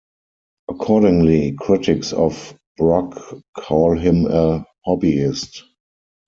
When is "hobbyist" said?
4.87-5.61